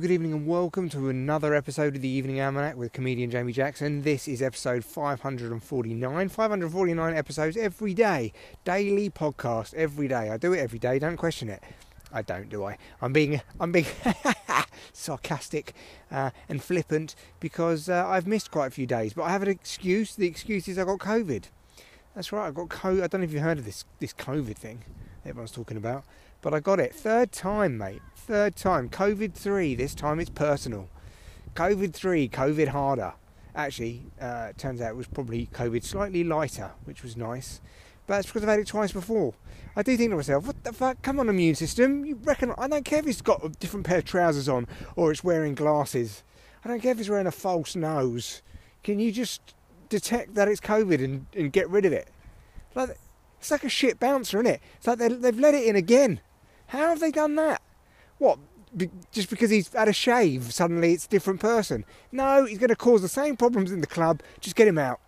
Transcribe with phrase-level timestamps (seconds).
[0.00, 4.02] Good evening, and welcome to another episode of the Evening Almanac with comedian Jamie Jackson.
[4.02, 6.28] This is episode 549.
[6.28, 8.32] 549 episodes every day,
[8.64, 10.30] daily podcast every day.
[10.30, 11.00] I do it every day.
[11.00, 11.64] Don't question it.
[12.12, 12.78] I don't, do I?
[13.02, 13.86] I'm being, I'm being
[14.92, 15.74] sarcastic
[16.12, 19.14] uh, and flippant because uh, I've missed quite a few days.
[19.14, 20.14] But I have an excuse.
[20.14, 21.46] The excuse is I got COVID.
[22.14, 22.46] That's right.
[22.46, 23.02] I got COVID.
[23.02, 24.84] I don't know if you've heard of this this COVID thing
[25.28, 26.04] everyone's talking about,
[26.42, 28.02] but I got it third time, mate.
[28.14, 28.88] Third time.
[28.88, 29.74] COVID three.
[29.74, 30.88] This time it's personal.
[31.54, 32.28] COVID three.
[32.28, 33.14] COVID harder.
[33.54, 37.60] Actually, uh, turns out it was probably COVID slightly lighter, which was nice.
[38.06, 39.34] But that's because I've had it twice before.
[39.76, 41.02] I do think to myself, what the fuck?
[41.02, 42.04] Come on, immune system.
[42.04, 45.10] You reckon I don't care if it's got a different pair of trousers on or
[45.10, 46.22] it's wearing glasses.
[46.64, 48.42] I don't care if it's wearing a false nose.
[48.82, 49.54] Can you just
[49.88, 52.08] detect that it's COVID and, and get rid of it?
[52.74, 52.98] Like
[53.38, 54.60] it's like a shit bouncer, isn't it?
[54.76, 56.20] It's like they've let it in again.
[56.68, 57.62] How have they done that?
[58.18, 58.38] What?
[58.76, 61.86] Be, just because he's had a shave, suddenly it's a different person?
[62.12, 64.20] No, he's going to cause the same problems in the club.
[64.40, 65.00] Just get him out.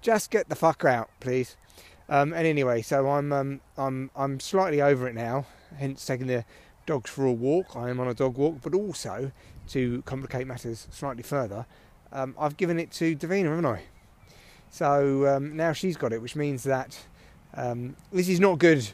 [0.00, 1.56] Just get the fuck out, please.
[2.08, 5.46] Um, and anyway, so I'm um, I'm I'm slightly over it now.
[5.78, 6.44] Hence taking the
[6.86, 7.76] dogs for a walk.
[7.76, 9.32] I am on a dog walk, but also
[9.68, 11.66] to complicate matters slightly further,
[12.12, 13.82] um, I've given it to Davina, haven't I?
[14.70, 17.06] So um, now she's got it, which means that
[17.54, 18.88] um, this is not good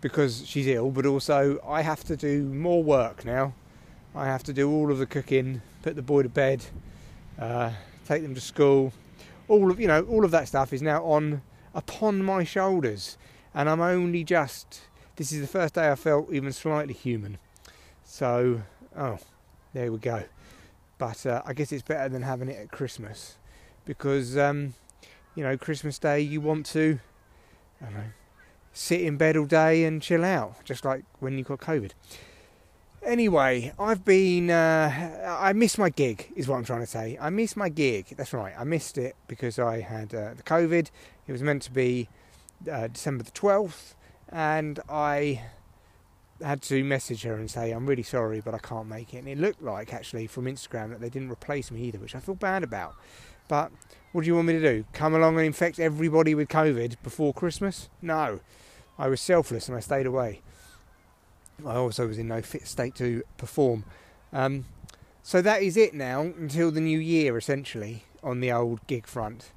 [0.00, 3.54] because she's ill, but also I have to do more work now.
[4.14, 6.64] I have to do all of the cooking, put the boy to bed,
[7.38, 7.72] uh,
[8.06, 8.92] take them to school.
[9.48, 11.42] All of you know, all of that stuff is now on
[11.74, 13.16] upon my shoulders,
[13.54, 14.82] and I'm only just.
[15.16, 17.38] This is the first day I felt even slightly human.
[18.04, 18.62] So,
[18.96, 19.18] oh,
[19.74, 20.22] there we go.
[20.96, 23.36] But uh, I guess it's better than having it at Christmas
[23.84, 24.74] because, um,
[25.34, 27.00] you know, Christmas Day you want to
[27.84, 28.04] I know,
[28.72, 31.92] sit in bed all day and chill out, just like when you got COVID.
[33.02, 34.50] Anyway, I've been.
[34.50, 37.16] Uh, I missed my gig, is what I'm trying to say.
[37.20, 38.14] I missed my gig.
[38.16, 38.52] That's right.
[38.58, 40.90] I missed it because I had uh, the COVID.
[41.26, 42.08] It was meant to be
[42.70, 43.94] uh, December the 12th,
[44.30, 45.42] and I
[46.42, 49.18] had to message her and say, I'm really sorry, but I can't make it.
[49.18, 52.20] And it looked like, actually, from Instagram, that they didn't replace me either, which I
[52.20, 52.94] feel bad about.
[53.48, 53.72] But
[54.12, 54.84] what do you want me to do?
[54.92, 57.88] Come along and infect everybody with COVID before Christmas?
[58.00, 58.40] No.
[58.98, 60.40] I was selfless and I stayed away.
[61.64, 63.84] I also was in no fit state to perform.
[64.32, 64.64] Um,
[65.22, 69.52] so that is it now until the new year, essentially, on the old gig front.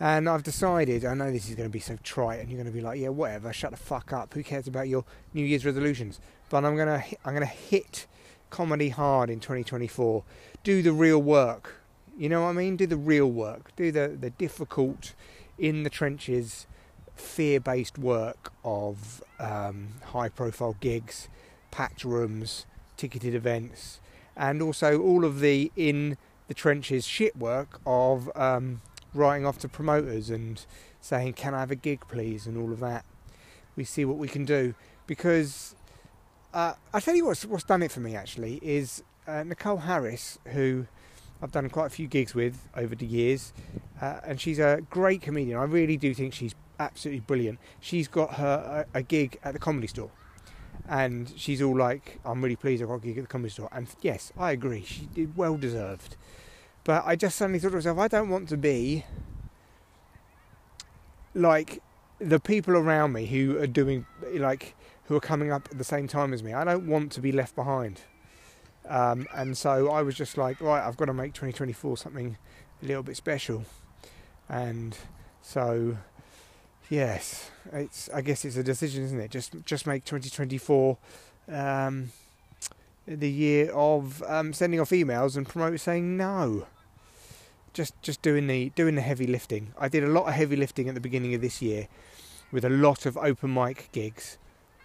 [0.00, 2.72] And I've decided, I know this is going to be so trite, and you're going
[2.72, 4.32] to be like, yeah, whatever, shut the fuck up.
[4.34, 5.04] Who cares about your
[5.34, 6.20] New Year's resolutions?
[6.50, 8.06] But I'm going to, I'm going to hit
[8.50, 10.22] comedy hard in 2024.
[10.62, 11.77] Do the real work.
[12.18, 12.76] You know what I mean?
[12.76, 13.70] Do the real work.
[13.76, 15.14] Do the, the difficult,
[15.56, 16.66] in the trenches,
[17.14, 21.28] fear based work of um, high profile gigs,
[21.70, 24.00] packed rooms, ticketed events,
[24.36, 26.16] and also all of the in
[26.48, 28.80] the trenches shit work of um,
[29.14, 30.66] writing off to promoters and
[31.00, 32.48] saying, Can I have a gig, please?
[32.48, 33.04] and all of that.
[33.76, 34.74] We see what we can do.
[35.06, 35.76] Because
[36.52, 40.38] uh, I tell you what's, what's done it for me actually is uh, Nicole Harris,
[40.48, 40.86] who
[41.40, 43.52] I've done quite a few gigs with over the years,
[44.00, 45.58] uh, and she's a great comedian.
[45.58, 47.58] I really do think she's absolutely brilliant.
[47.80, 50.10] She's got her a, a, gig at the comedy store,
[50.88, 53.68] and she's all like, "I'm really pleased I got a gig at the comedy store."
[53.70, 56.16] And yes, I agree, she did well deserved.
[56.84, 59.04] But I just suddenly thought to myself, I don't want to be
[61.34, 61.82] like
[62.18, 66.08] the people around me who are doing like who are coming up at the same
[66.08, 66.52] time as me.
[66.52, 68.02] I don't want to be left behind.
[68.88, 72.38] Um, and so I was just like, right, I've got to make 2024 something
[72.82, 73.64] a little bit special.
[74.48, 74.96] And
[75.42, 75.98] so,
[76.88, 79.30] yes, it's I guess it's a decision, isn't it?
[79.30, 80.96] Just just make 2024
[81.48, 82.10] um,
[83.06, 86.66] the year of um, sending off emails and promoters saying no.
[87.74, 89.74] Just just doing the doing the heavy lifting.
[89.78, 91.88] I did a lot of heavy lifting at the beginning of this year,
[92.50, 94.38] with a lot of open mic gigs,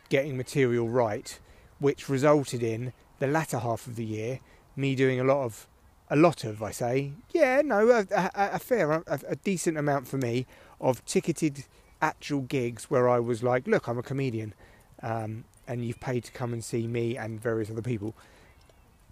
[0.10, 1.40] getting material right,
[1.80, 2.92] which resulted in
[3.24, 4.42] the latter half of the year,
[4.76, 5.66] me doing a lot of,
[6.10, 10.10] a lot of, I say, yeah, no, a, a, a fair, a, a decent amount
[10.10, 10.46] for me
[10.82, 11.64] of ticketed
[12.02, 14.54] actual gigs where I was like, look, I'm a comedian,
[15.02, 18.14] um, and you've paid to come and see me and various other people.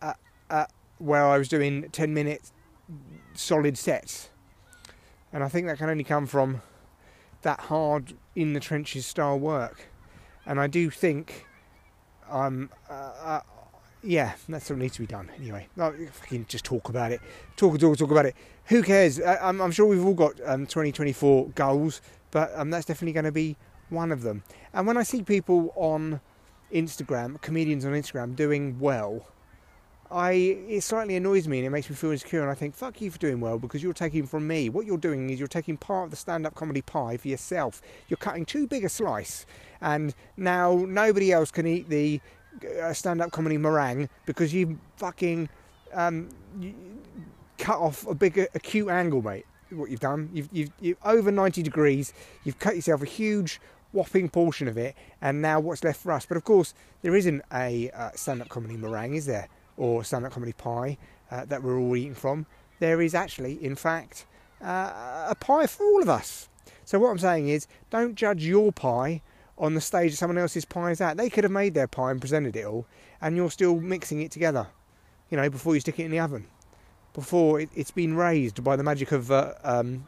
[0.02, 0.16] Uh,
[0.50, 0.66] uh,
[0.98, 2.52] where I was doing 10 minute
[3.34, 4.30] solid sets.
[5.32, 6.62] And I think that can only come from
[7.44, 9.88] that hard in the trenches style work.
[10.46, 11.46] And I do think
[12.30, 13.42] I'm, uh, uh
[14.04, 15.30] yeah, that's what needs to be done.
[15.38, 17.22] Anyway, fucking just talk about it.
[17.56, 18.36] Talk, talk, talk about it.
[18.66, 19.22] Who cares?
[19.22, 22.02] I'm, I'm sure we've all got um, 2024 goals,
[22.32, 23.58] but um, that's definitely going to be
[23.90, 24.44] one of them.
[24.74, 26.20] And when I see people on
[26.74, 29.28] Instagram, comedians on Instagram, doing well,
[30.10, 30.32] I
[30.68, 32.42] it slightly annoys me and it makes me feel insecure.
[32.42, 34.70] And I think, fuck you for doing well because you're taking from me.
[34.70, 37.82] What you're doing is you're taking part of the stand-up comedy pie for yourself.
[38.08, 39.46] You're cutting too big a slice,
[39.80, 42.20] and now nobody else can eat the
[42.82, 45.50] uh, stand-up comedy meringue because you fucking
[45.94, 46.74] um, you
[47.58, 49.46] cut off a big acute angle, mate.
[49.70, 52.14] What you've done, you've, you've, you've over 90 degrees.
[52.44, 53.62] You've cut yourself a huge
[53.94, 56.26] whopping portion of it, and now what's left for us?
[56.26, 59.48] But of course, there isn't a uh, stand-up comedy meringue, is there?
[59.78, 60.98] Or stand-up comedy pie
[61.30, 62.46] uh, that we're all eating from.
[62.80, 64.26] There is actually, in fact,
[64.62, 66.50] uh, a pie for all of us.
[66.84, 69.22] So what I'm saying is, don't judge your pie
[69.62, 71.16] on the stage that someone else's pie is at.
[71.16, 72.88] They could have made their pie and presented it all,
[73.22, 74.68] and you're still mixing it together.
[75.30, 76.48] You know, before you stick it in the oven,
[77.14, 80.08] before it, has been raised by the magic of uh, um,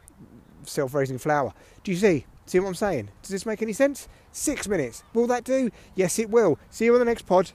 [0.64, 1.54] self-raising flour.
[1.84, 2.26] Do you see?
[2.46, 3.08] See what I'm saying?
[3.22, 4.08] Does this make any sense?
[4.32, 5.02] Six minutes.
[5.14, 5.70] Will that do?
[5.94, 6.58] Yes, it will.
[6.68, 7.52] See you on the next pod.